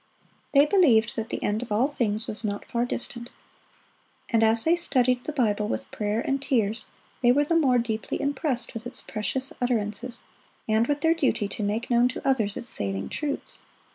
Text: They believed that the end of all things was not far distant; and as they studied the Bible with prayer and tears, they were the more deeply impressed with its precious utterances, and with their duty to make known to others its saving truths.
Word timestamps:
They 0.55 0.65
believed 0.65 1.15
that 1.15 1.29
the 1.29 1.43
end 1.43 1.61
of 1.61 1.71
all 1.71 1.87
things 1.87 2.25
was 2.25 2.43
not 2.43 2.65
far 2.65 2.85
distant; 2.85 3.29
and 4.29 4.41
as 4.41 4.63
they 4.63 4.75
studied 4.75 5.25
the 5.25 5.31
Bible 5.31 5.67
with 5.67 5.91
prayer 5.91 6.21
and 6.21 6.41
tears, 6.41 6.87
they 7.21 7.31
were 7.31 7.43
the 7.45 7.53
more 7.55 7.77
deeply 7.77 8.19
impressed 8.19 8.73
with 8.73 8.87
its 8.87 8.99
precious 9.03 9.53
utterances, 9.61 10.23
and 10.67 10.87
with 10.87 11.01
their 11.01 11.13
duty 11.13 11.47
to 11.49 11.61
make 11.61 11.91
known 11.91 12.07
to 12.07 12.27
others 12.27 12.57
its 12.57 12.67
saving 12.67 13.09
truths. 13.09 13.61